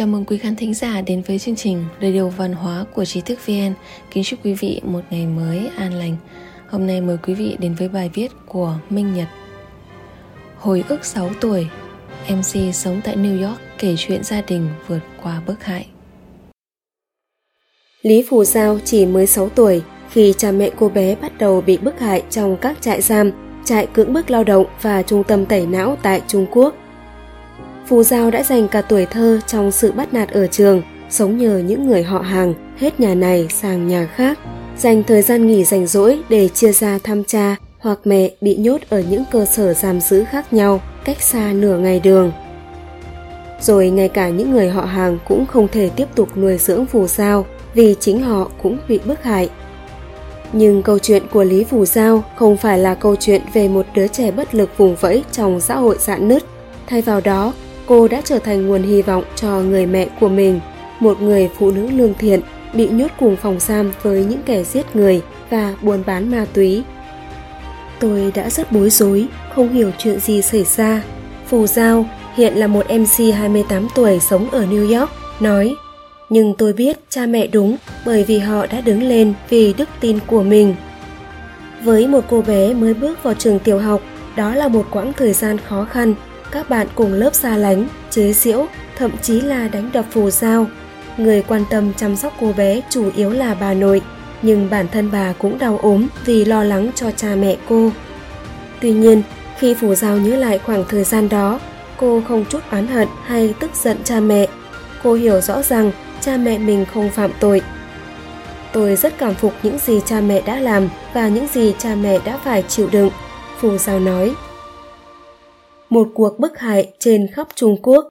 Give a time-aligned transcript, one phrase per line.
[0.00, 3.20] Chào mừng quý khán thính giả đến với chương trình Radio Văn hóa của Trí
[3.20, 3.72] thức VN.
[4.10, 6.16] Kính chúc quý vị một ngày mới an lành.
[6.68, 9.28] Hôm nay mời quý vị đến với bài viết của Minh Nhật.
[10.58, 11.66] Hồi ức 6 tuổi,
[12.28, 15.86] MC sống tại New York kể chuyện gia đình vượt qua bức hại.
[18.02, 21.76] Lý Phù Giao chỉ mới 6 tuổi khi cha mẹ cô bé bắt đầu bị
[21.76, 23.30] bức hại trong các trại giam,
[23.64, 26.74] trại cưỡng bức lao động và trung tâm tẩy não tại Trung Quốc.
[27.90, 31.58] Phù Giao đã dành cả tuổi thơ trong sự bắt nạt ở trường, sống nhờ
[31.58, 34.38] những người họ hàng, hết nhà này sang nhà khác,
[34.78, 38.80] dành thời gian nghỉ rảnh rỗi để chia ra thăm cha hoặc mẹ bị nhốt
[38.88, 42.32] ở những cơ sở giam giữ khác nhau, cách xa nửa ngày đường.
[43.60, 47.06] Rồi ngay cả những người họ hàng cũng không thể tiếp tục nuôi dưỡng Phù
[47.06, 49.50] Giao vì chính họ cũng bị bức hại.
[50.52, 54.06] Nhưng câu chuyện của Lý Phù Giao không phải là câu chuyện về một đứa
[54.08, 56.44] trẻ bất lực vùng vẫy trong xã hội dạn nứt.
[56.86, 57.52] Thay vào đó,
[57.90, 60.60] cô đã trở thành nguồn hy vọng cho người mẹ của mình,
[61.00, 62.40] một người phụ nữ lương thiện
[62.74, 66.82] bị nhốt cùng phòng giam với những kẻ giết người và buôn bán ma túy.
[68.00, 71.02] Tôi đã rất bối rối, không hiểu chuyện gì xảy ra.
[71.46, 75.74] Phù Giao hiện là một MC 28 tuổi sống ở New York, nói
[76.28, 80.18] Nhưng tôi biết cha mẹ đúng bởi vì họ đã đứng lên vì đức tin
[80.26, 80.74] của mình.
[81.84, 84.00] Với một cô bé mới bước vào trường tiểu học,
[84.36, 86.14] đó là một quãng thời gian khó khăn
[86.50, 90.66] các bạn cùng lớp xa lánh, chế giễu, thậm chí là đánh đập phù giao.
[91.16, 94.02] Người quan tâm chăm sóc cô bé chủ yếu là bà nội,
[94.42, 97.90] nhưng bản thân bà cũng đau ốm vì lo lắng cho cha mẹ cô.
[98.80, 99.22] Tuy nhiên,
[99.58, 101.60] khi phù giao nhớ lại khoảng thời gian đó,
[101.96, 104.48] cô không chút oán hận hay tức giận cha mẹ.
[105.02, 107.62] Cô hiểu rõ rằng cha mẹ mình không phạm tội.
[108.72, 112.18] Tôi rất cảm phục những gì cha mẹ đã làm và những gì cha mẹ
[112.24, 113.10] đã phải chịu đựng,
[113.60, 114.34] Phù Giao nói
[115.90, 118.08] một cuộc bức hại trên khắp Trung Quốc.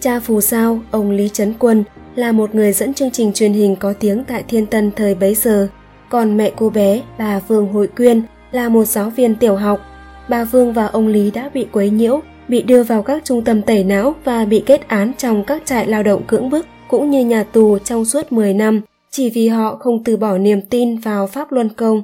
[0.00, 3.76] Cha Phù Sao, ông Lý Trấn Quân, là một người dẫn chương trình truyền hình
[3.76, 5.68] có tiếng tại Thiên Tân thời bấy giờ.
[6.08, 8.22] Còn mẹ cô bé, bà Vương Hội Quyên,
[8.52, 9.80] là một giáo viên tiểu học.
[10.28, 13.62] Bà Vương và ông Lý đã bị quấy nhiễu, bị đưa vào các trung tâm
[13.62, 17.24] tẩy não và bị kết án trong các trại lao động cưỡng bức cũng như
[17.24, 18.80] nhà tù trong suốt 10 năm
[19.10, 22.02] chỉ vì họ không từ bỏ niềm tin vào Pháp Luân Công.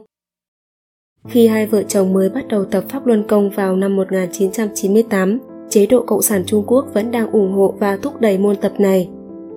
[1.28, 5.38] Khi hai vợ chồng mới bắt đầu tập Pháp Luân Công vào năm 1998,
[5.70, 8.72] chế độ Cộng sản Trung Quốc vẫn đang ủng hộ và thúc đẩy môn tập
[8.78, 9.08] này.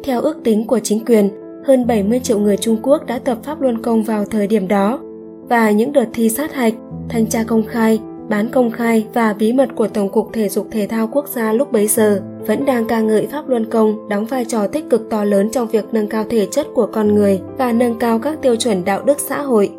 [0.04, 1.30] Theo ước tính của chính quyền,
[1.66, 5.00] hơn 70 triệu người Trung Quốc đã tập Pháp Luân Công vào thời điểm đó.
[5.50, 6.74] Và những đợt thi sát hạch,
[7.10, 8.00] thanh tra công khai,
[8.30, 11.54] bán công khai và bí mật của Tổng cục Thể dục Thể thao Quốc gia
[11.54, 15.10] lúc bấy giờ vẫn đang ca ngợi Pháp Luân Công đóng vai trò tích cực
[15.10, 18.42] to lớn trong việc nâng cao thể chất của con người và nâng cao các
[18.42, 19.72] tiêu chuẩn đạo đức xã hội.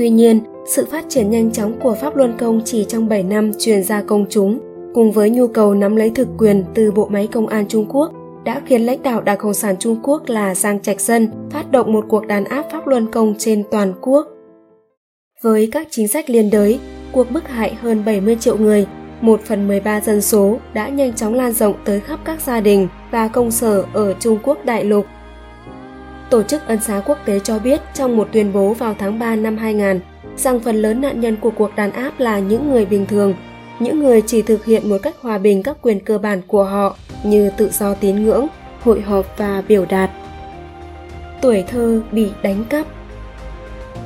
[0.00, 3.50] Tuy nhiên, sự phát triển nhanh chóng của Pháp Luân Công chỉ trong 7 năm
[3.58, 4.58] truyền ra công chúng,
[4.94, 8.12] cùng với nhu cầu nắm lấy thực quyền từ bộ máy công an Trung Quốc,
[8.44, 11.92] đã khiến lãnh đạo Đảng Cộng sản Trung Quốc là Giang Trạch Dân phát động
[11.92, 14.26] một cuộc đàn áp Pháp Luân Công trên toàn quốc.
[15.42, 16.80] Với các chính sách liên đới,
[17.12, 18.86] cuộc bức hại hơn 70 triệu người,
[19.20, 22.88] 1 phần 13 dân số đã nhanh chóng lan rộng tới khắp các gia đình
[23.10, 25.06] và công sở ở Trung Quốc đại lục.
[26.30, 29.36] Tổ chức Ân xá Quốc tế cho biết trong một tuyên bố vào tháng 3
[29.36, 30.00] năm 2000
[30.36, 33.34] rằng phần lớn nạn nhân của cuộc đàn áp là những người bình thường,
[33.78, 36.96] những người chỉ thực hiện một cách hòa bình các quyền cơ bản của họ
[37.24, 38.46] như tự do tín ngưỡng,
[38.80, 40.10] hội họp và biểu đạt.
[41.42, 42.86] Tuổi thơ bị đánh cắp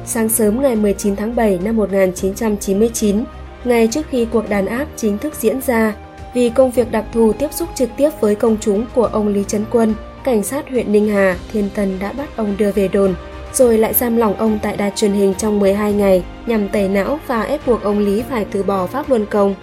[0.06, 3.24] Sáng sớm ngày 19 tháng 7 năm 1999,
[3.64, 5.94] ngay trước khi cuộc đàn áp chính thức diễn ra,
[6.34, 9.44] vì công việc đặc thù tiếp xúc trực tiếp với công chúng của ông Lý
[9.44, 13.14] Trấn Quân, cảnh sát huyện Ninh Hà, Thiên Tân đã bắt ông đưa về đồn
[13.52, 17.18] rồi lại giam lỏng ông tại đài truyền hình trong 12 ngày nhằm tẩy não
[17.26, 19.54] và ép buộc ông Lý phải từ bỏ pháp luân công.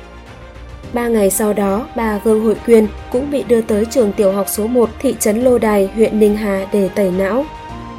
[0.94, 4.46] Ba ngày sau đó, bà Vương Hội Quyên cũng bị đưa tới trường tiểu học
[4.50, 7.46] số 1 thị trấn Lô Đài, huyện Ninh Hà để tẩy não.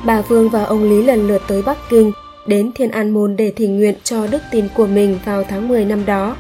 [0.05, 2.13] Bà Vương và ông Lý lần lượt tới Bắc Kinh,
[2.47, 5.85] đến Thiên An Môn để thỉnh nguyện cho đức tin của mình vào tháng 10
[5.85, 6.37] năm đó.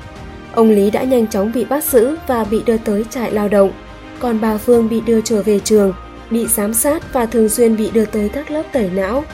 [0.54, 3.70] Ông Lý đã nhanh chóng bị bắt giữ và bị đưa tới trại lao động,
[4.18, 5.92] còn bà Phương bị đưa trở về trường,
[6.32, 9.24] bị giám sát và thường xuyên bị đưa tới các lớp tẩy não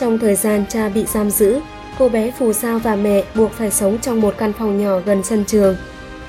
[0.00, 1.60] trong thời gian cha bị giam giữ,
[1.98, 5.22] cô bé Phù Sao và mẹ buộc phải sống trong một căn phòng nhỏ gần
[5.24, 5.76] sân trường.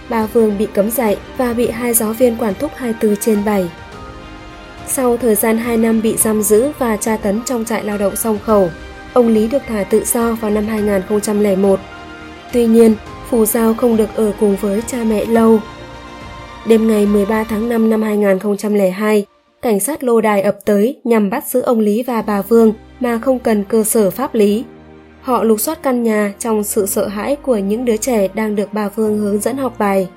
[0.10, 3.70] Bà Vương bị cấm dạy và bị hai giáo viên quản thúc 24 trên 7.
[4.88, 8.16] Sau thời gian 2 năm bị giam giữ và tra tấn trong trại lao động
[8.16, 8.70] song khẩu,
[9.14, 11.80] ông Lý được thả tự do vào năm 2001.
[12.54, 12.96] Tuy nhiên,
[13.30, 15.60] Phù Giao không được ở cùng với cha mẹ lâu.
[16.66, 19.26] Đêm ngày 13 tháng 5 năm 2002,
[19.62, 23.20] cảnh sát lô đài ập tới nhằm bắt giữ ông Lý và bà Vương mà
[23.20, 24.64] không cần cơ sở pháp lý.
[25.22, 28.74] Họ lục soát căn nhà trong sự sợ hãi của những đứa trẻ đang được
[28.74, 30.10] bà Vương hướng dẫn học bài.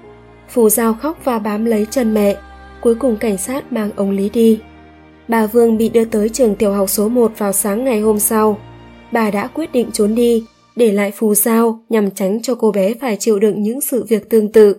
[0.49, 2.37] Phù Giao khóc và bám lấy chân mẹ.
[2.81, 4.61] cuối cùng cảnh sát mang ông Lý đi.
[5.29, 8.59] Bà Vương bị đưa tới trường tiểu học số 1 vào sáng ngày hôm sau.
[9.13, 10.45] Bà đã quyết định trốn đi,
[10.77, 14.31] để lại phù Giao nhằm tránh cho cô bé phải chịu đựng những sự việc
[14.31, 14.77] tương tự.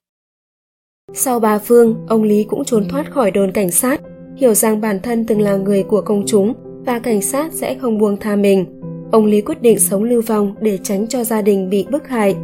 [1.14, 4.02] Sau bà Phương, ông Lý cũng trốn thoát khỏi đồn cảnh sát,
[4.36, 6.54] hiểu rằng bản thân từng là người của công chúng
[6.86, 8.66] và cảnh sát sẽ không buông tha mình.
[9.12, 12.36] Ông Lý quyết định sống lưu vong để tránh cho gia đình bị bức hại.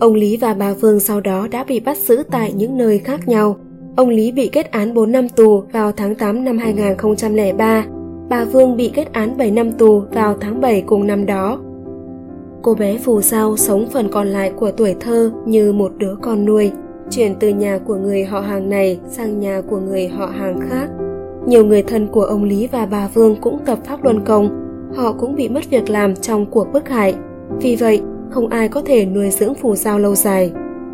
[0.00, 3.28] Ông Lý và bà Phương sau đó đã bị bắt giữ tại những nơi khác
[3.28, 3.56] nhau.
[3.96, 7.86] Ông Lý bị kết án 4 năm tù vào tháng 8 năm 2003.
[8.28, 11.60] Bà Vương bị kết án 7 năm tù vào tháng 7 cùng năm đó.
[12.62, 16.44] Cô bé phù sao sống phần còn lại của tuổi thơ như một đứa con
[16.44, 16.70] nuôi
[17.10, 20.88] chuyển từ nhà của người họ hàng này sang nhà của người họ hàng khác.
[21.46, 24.48] Nhiều người thân của ông Lý và bà Vương cũng tập pháp luân công,
[24.94, 27.14] họ cũng bị mất việc làm trong cuộc bức hại.
[27.60, 30.52] Vì vậy, không ai có thể nuôi dưỡng phù sao lâu dài.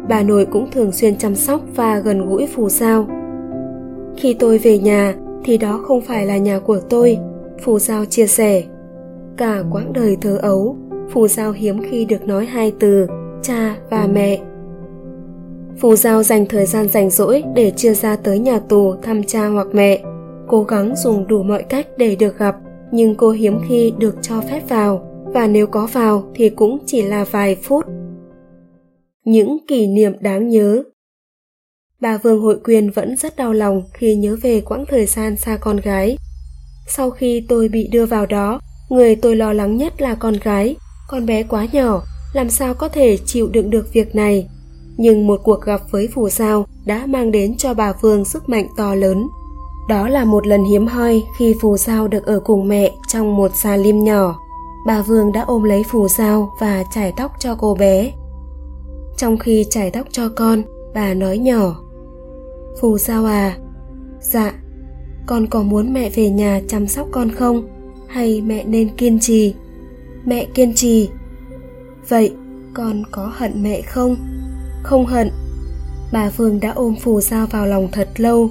[0.08, 3.06] Bà nội cũng thường xuyên chăm sóc và gần gũi phù sao.
[4.16, 5.14] Khi tôi về nhà
[5.44, 7.18] thì đó không phải là nhà của tôi,
[7.62, 8.62] phù sao chia sẻ.
[9.36, 10.76] Cả quãng đời thơ ấu,
[11.10, 13.06] phù sao hiếm khi được nói hai từ
[13.42, 14.40] cha và mẹ
[15.80, 19.46] Phù Giao dành thời gian rảnh rỗi để chia ra tới nhà tù thăm cha
[19.46, 20.02] hoặc mẹ.
[20.48, 22.56] Cố gắng dùng đủ mọi cách để được gặp,
[22.92, 27.02] nhưng cô hiếm khi được cho phép vào, và nếu có vào thì cũng chỉ
[27.02, 27.86] là vài phút.
[29.24, 30.82] Những kỷ niệm đáng nhớ
[32.00, 35.56] Bà Vương Hội Quyên vẫn rất đau lòng khi nhớ về quãng thời gian xa
[35.56, 36.16] con gái.
[36.88, 40.76] Sau khi tôi bị đưa vào đó, người tôi lo lắng nhất là con gái.
[41.08, 42.02] Con bé quá nhỏ,
[42.32, 44.48] làm sao có thể chịu đựng được việc này
[44.96, 48.66] nhưng một cuộc gặp với phù sao đã mang đến cho bà Phương sức mạnh
[48.76, 49.28] to lớn.
[49.88, 53.50] Đó là một lần hiếm hoi khi phù sao được ở cùng mẹ trong một
[53.54, 54.38] xà lim nhỏ.
[54.86, 58.12] Bà Vương đã ôm lấy phù sao và chải tóc cho cô bé.
[59.16, 60.62] Trong khi chải tóc cho con,
[60.94, 61.80] bà nói nhỏ.
[62.80, 63.56] Phù sao à?
[64.20, 64.54] Dạ,
[65.26, 67.68] con có muốn mẹ về nhà chăm sóc con không?
[68.08, 69.54] Hay mẹ nên kiên trì?
[70.24, 71.08] Mẹ kiên trì.
[72.08, 72.32] Vậy
[72.74, 74.16] con có hận mẹ không?
[74.82, 75.30] Không hận
[76.12, 78.50] bà phương đã ôm phù sao vào lòng thật lâu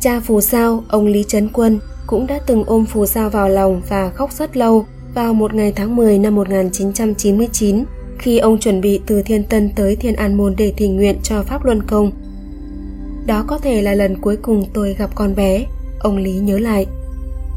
[0.00, 3.82] cha phù sao ông lý trấn quân cũng đã từng ôm phù sao vào lòng
[3.88, 7.84] và khóc rất lâu vào một ngày tháng 10 năm 1999
[8.18, 11.42] khi ông chuẩn bị từ Thiên Tân tới Thiên An Môn để thỉnh nguyện cho
[11.42, 12.10] Pháp Luân Công.
[13.26, 15.64] Đó có thể là lần cuối cùng tôi gặp con bé,
[16.00, 16.86] ông Lý nhớ lại.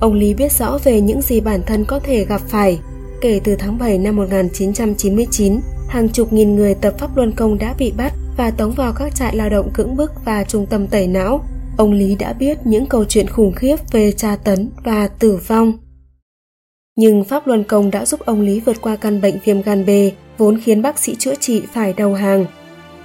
[0.01, 2.79] Ông Lý biết rõ về những gì bản thân có thể gặp phải.
[3.21, 7.75] Kể từ tháng 7 năm 1999, hàng chục nghìn người tập pháp luân công đã
[7.77, 11.07] bị bắt và tống vào các trại lao động cưỡng bức và trung tâm tẩy
[11.07, 11.45] não.
[11.77, 15.73] Ông Lý đã biết những câu chuyện khủng khiếp về tra tấn và tử vong.
[16.95, 19.89] Nhưng Pháp Luân Công đã giúp ông Lý vượt qua căn bệnh viêm gan B,
[20.37, 22.45] vốn khiến bác sĩ chữa trị phải đầu hàng.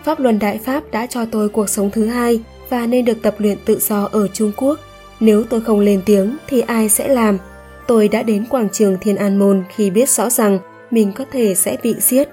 [0.04, 3.34] Pháp Luân Đại Pháp đã cho tôi cuộc sống thứ hai và nên được tập
[3.38, 4.80] luyện tự do ở Trung Quốc.
[5.20, 7.38] Nếu tôi không lên tiếng thì ai sẽ làm?
[7.86, 10.58] Tôi đã đến quảng trường Thiên An Môn khi biết rõ rằng
[10.90, 12.28] mình có thể sẽ bị giết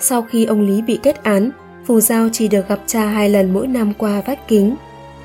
[0.00, 1.50] sau khi ông Lý bị kết án,
[1.86, 4.76] Phù Giao chỉ được gặp cha hai lần mỗi năm qua vách kính.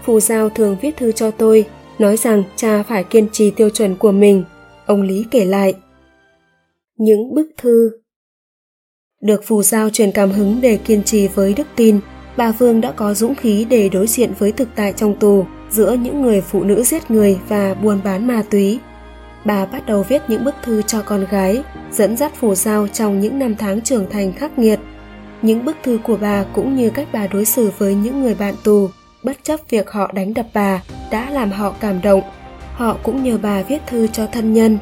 [0.06, 1.66] Phù Giao thường viết thư cho tôi,
[2.00, 4.44] nói rằng cha phải kiên trì tiêu chuẩn của mình.
[4.86, 5.74] Ông Lý kể lại.
[6.98, 7.92] Những bức thư
[9.22, 12.00] Được Phù Giao truyền cảm hứng để kiên trì với đức tin,
[12.38, 15.94] bà Phương đã có dũng khí để đối diện với thực tại trong tù giữa
[15.94, 18.80] những người phụ nữ giết người và buôn bán ma túy
[19.46, 23.20] bà bắt đầu viết những bức thư cho con gái, dẫn dắt phù sao trong
[23.20, 24.80] những năm tháng trưởng thành khắc nghiệt.
[25.42, 28.54] Những bức thư của bà cũng như cách bà đối xử với những người bạn
[28.64, 28.90] tù,
[29.24, 30.82] bất chấp việc họ đánh đập bà,
[31.12, 32.22] đã làm họ cảm động.
[32.74, 34.78] Họ cũng nhờ bà viết thư cho thân nhân.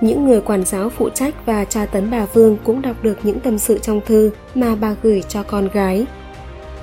[0.00, 3.40] Những người quản giáo phụ trách và tra tấn bà Vương cũng đọc được những
[3.40, 6.06] tâm sự trong thư mà bà gửi cho con gái.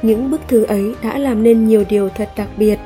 [0.02, 2.80] Những bức thư ấy đã làm nên nhiều điều thật đặc biệt.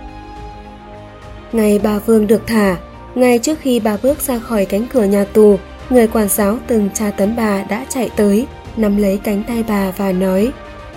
[1.51, 2.77] Ngày bà Vương được thả,
[3.15, 6.89] ngay trước khi bà bước ra khỏi cánh cửa nhà tù, người quản giáo từng
[6.93, 10.51] tra tấn bà đã chạy tới, nắm lấy cánh tay bà và nói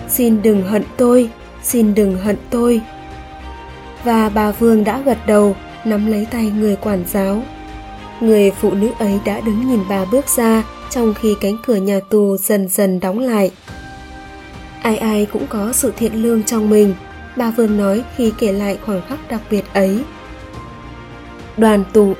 [0.08, 1.30] Xin đừng hận tôi,
[1.62, 2.80] xin đừng hận tôi.
[4.04, 7.42] Và bà Vương đã gật đầu, nắm lấy tay người quản giáo.
[8.20, 12.00] Người phụ nữ ấy đã đứng nhìn bà bước ra trong khi cánh cửa nhà
[12.10, 13.50] tù dần dần đóng lại.
[14.82, 16.94] Ai ai cũng có sự thiện lương trong mình,
[17.36, 20.00] bà Vương nói khi kể lại khoảng khắc đặc biệt ấy
[21.56, 22.14] đoàn tụ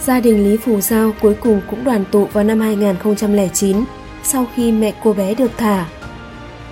[0.00, 3.84] Gia đình Lý Phù Giao cuối cùng cũng đoàn tụ vào năm 2009
[4.22, 5.86] sau khi mẹ cô bé được thả.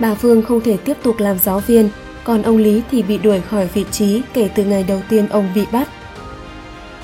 [0.00, 1.88] Bà Phương không thể tiếp tục làm giáo viên,
[2.25, 5.48] còn ông Lý thì bị đuổi khỏi vị trí kể từ ngày đầu tiên ông
[5.54, 5.88] bị bắt.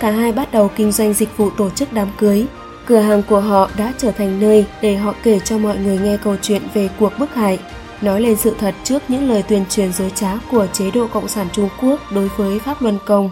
[0.00, 2.46] Cả hai bắt đầu kinh doanh dịch vụ tổ chức đám cưới.
[2.86, 6.16] Cửa hàng của họ đã trở thành nơi để họ kể cho mọi người nghe
[6.16, 7.58] câu chuyện về cuộc bức hại.
[8.00, 11.28] nói lên sự thật trước những lời tuyên truyền dối trá của chế độ Cộng
[11.28, 13.30] sản Trung Quốc đối với Pháp Luân Công.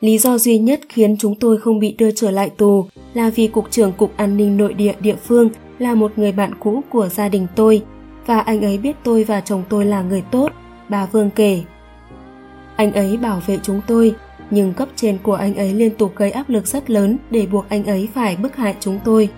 [0.00, 3.46] Lý do duy nhất khiến chúng tôi không bị đưa trở lại tù là vì
[3.46, 7.08] Cục trưởng Cục An ninh Nội địa địa phương là một người bạn cũ của
[7.08, 7.82] gia đình tôi
[8.26, 10.52] và anh ấy biết tôi và chồng tôi là người tốt,
[10.88, 11.62] bà Vương kể.
[12.76, 14.14] Anh ấy bảo vệ chúng tôi,
[14.50, 17.68] nhưng cấp trên của anh ấy liên tục gây áp lực rất lớn để buộc
[17.68, 19.28] anh ấy phải bức hại chúng tôi.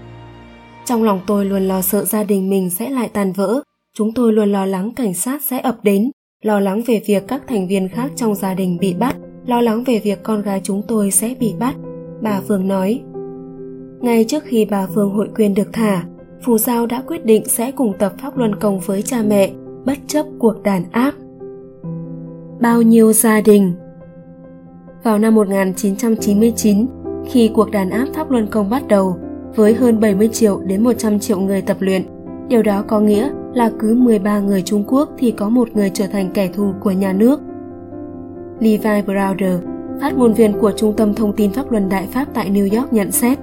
[0.85, 3.62] Trong lòng tôi luôn lo sợ gia đình mình sẽ lại tan vỡ,
[3.95, 6.11] chúng tôi luôn lo lắng cảnh sát sẽ ập đến,
[6.42, 9.84] lo lắng về việc các thành viên khác trong gia đình bị bắt, lo lắng
[9.84, 11.75] về việc con gái chúng tôi sẽ bị bắt.
[12.20, 13.02] Bà Phương nói.
[14.00, 16.04] Ngay trước khi bà Phương hội quyền được thả,
[16.44, 19.50] Phù Giao đã quyết định sẽ cùng tập pháp luân công với cha mẹ,
[19.84, 21.14] bất chấp cuộc đàn áp.
[22.61, 23.72] Bao nhiêu gia đình
[25.02, 26.87] Vào năm 1999,
[27.30, 29.16] khi cuộc đàn áp pháp luân công bắt đầu,
[29.56, 32.02] với hơn 70 triệu đến 100 triệu người tập luyện,
[32.49, 36.06] điều đó có nghĩa là cứ 13 người Trung Quốc thì có một người trở
[36.06, 37.40] thành kẻ thù của nhà nước.
[38.62, 39.59] Levi Browder,
[40.00, 42.92] phát ngôn viên của Trung tâm Thông tin Pháp luân Đại Pháp tại New York
[42.92, 43.38] nhận xét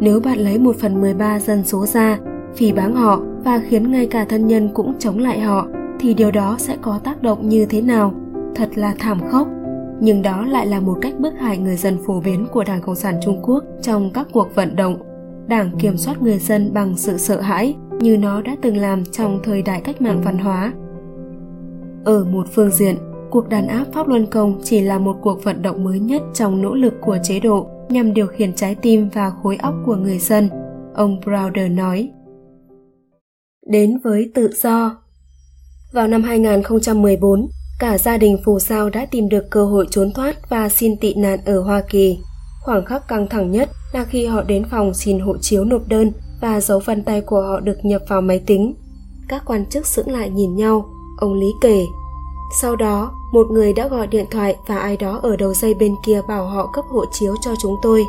[0.00, 2.18] nếu bạn lấy một phần 13 dân số ra,
[2.54, 5.66] phỉ báng họ và khiến ngay cả thân nhân cũng chống lại họ,
[6.00, 8.14] thì điều đó sẽ có tác động như thế nào?
[8.54, 9.48] Thật là thảm khốc.
[10.00, 12.94] Nhưng đó lại là một cách bức hại người dân phổ biến của Đảng Cộng
[12.94, 14.96] sản Trung Quốc trong các cuộc vận động.
[15.48, 19.40] Đảng kiểm soát người dân bằng sự sợ hãi như nó đã từng làm trong
[19.44, 20.72] thời đại cách mạng văn hóa.
[22.04, 22.96] Ở một phương diện,
[23.36, 26.62] cuộc đàn áp Pháp Luân Công chỉ là một cuộc vận động mới nhất trong
[26.62, 30.18] nỗ lực của chế độ nhằm điều khiển trái tim và khối óc của người
[30.18, 30.48] dân,
[30.94, 32.10] ông Browder nói.
[33.66, 34.96] Đến với tự do
[35.92, 40.50] Vào năm 2014, cả gia đình Phù Sao đã tìm được cơ hội trốn thoát
[40.50, 42.18] và xin tị nạn ở Hoa Kỳ.
[42.64, 46.12] Khoảng khắc căng thẳng nhất là khi họ đến phòng xin hộ chiếu nộp đơn
[46.40, 48.74] và dấu vân tay của họ được nhập vào máy tính.
[49.28, 50.86] Các quan chức sững lại nhìn nhau,
[51.18, 51.82] ông Lý kể.
[52.50, 55.94] Sau đó, một người đã gọi điện thoại và ai đó ở đầu dây bên
[56.04, 58.04] kia bảo họ cấp hộ chiếu cho chúng tôi.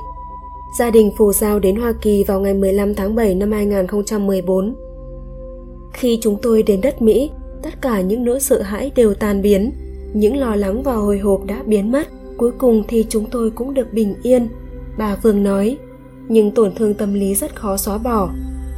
[0.78, 4.76] Gia đình Phù Giao đến Hoa Kỳ vào ngày 15 tháng 7 năm 2014.
[5.94, 7.32] Khi chúng tôi đến đất Mỹ,
[7.64, 9.72] tất cả những nỗi sợ hãi đều tan biến.
[10.14, 12.08] Những lo lắng và hồi hộp đã biến mất.
[12.38, 14.48] Cuối cùng thì chúng tôi cũng được bình yên.
[14.98, 15.78] Bà Phương nói,
[16.28, 18.30] nhưng tổn thương tâm lý rất khó xóa bỏ.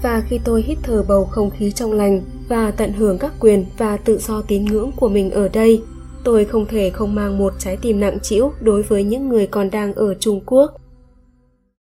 [0.04, 3.66] Và khi tôi hít thở bầu không khí trong lành và tận hưởng các quyền
[3.78, 5.82] và tự do tín ngưỡng của mình ở đây,
[6.24, 9.70] tôi không thể không mang một trái tim nặng trĩu đối với những người còn
[9.70, 10.72] đang ở Trung Quốc.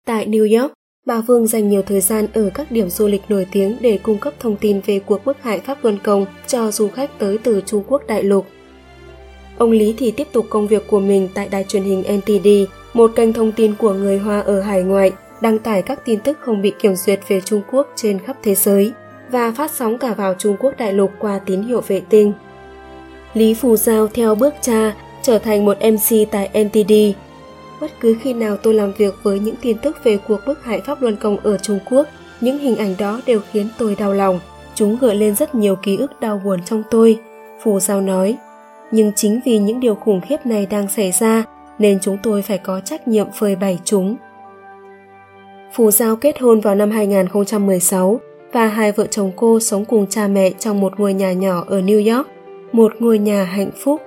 [0.05, 0.73] Tại New York,
[1.05, 4.17] bà Vương dành nhiều thời gian ở các điểm du lịch nổi tiếng để cung
[4.17, 7.61] cấp thông tin về cuộc bức hại Pháp Luân Công cho du khách tới từ
[7.65, 8.45] Trung Quốc đại lục.
[9.57, 12.47] Ông Lý thì tiếp tục công việc của mình tại đài truyền hình NTD,
[12.93, 15.11] một kênh thông tin của người Hoa ở hải ngoại,
[15.41, 18.55] đăng tải các tin tức không bị kiểm duyệt về Trung Quốc trên khắp thế
[18.55, 18.91] giới
[19.31, 22.33] và phát sóng cả vào Trung Quốc đại lục qua tín hiệu vệ tinh.
[23.33, 26.93] Lý Phù Giao theo bước cha trở thành một MC tại NTD.
[27.81, 30.81] Bất cứ khi nào tôi làm việc với những tin tức về cuộc bức hại
[30.81, 32.07] Pháp Luân Công ở Trung Quốc,
[32.41, 34.39] những hình ảnh đó đều khiến tôi đau lòng.
[34.75, 37.19] Chúng gợi lên rất nhiều ký ức đau buồn trong tôi,
[37.63, 38.37] Phù Giao nói.
[38.91, 41.43] Nhưng chính vì những điều khủng khiếp này đang xảy ra,
[41.79, 44.15] nên chúng tôi phải có trách nhiệm phơi bày chúng.
[45.73, 48.19] Phù Giao kết hôn vào năm 2016
[48.53, 51.81] và hai vợ chồng cô sống cùng cha mẹ trong một ngôi nhà nhỏ ở
[51.81, 52.27] New York
[52.71, 54.01] một ngôi nhà hạnh phúc.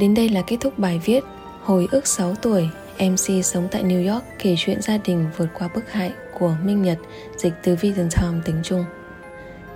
[0.00, 1.24] Đến đây là kết thúc bài viết
[1.62, 5.68] Hồi ức 6 tuổi, MC sống tại New York kể chuyện gia đình vượt qua
[5.74, 6.98] bức hại của Minh Nhật,
[7.36, 8.84] dịch từ Vision Time tiếng Trung.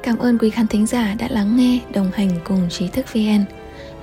[0.02, 3.44] Cảm ơn quý khán thính giả đã lắng nghe, đồng hành cùng Trí thức VN.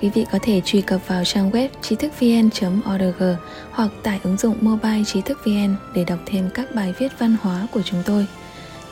[0.02, 3.36] Quý vị có thể truy cập vào trang web trí thức vn.org
[3.72, 7.36] hoặc tải ứng dụng mobile trí thức VN để đọc thêm các bài viết văn
[7.42, 8.28] hóa của chúng tôi.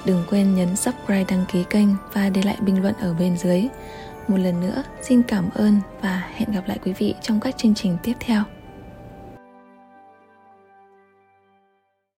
[0.05, 3.67] Đừng quên nhấn subscribe đăng ký kênh và để lại bình luận ở bên dưới.
[4.27, 7.75] Một lần nữa, xin cảm ơn và hẹn gặp lại quý vị trong các chương
[7.75, 8.43] trình tiếp theo.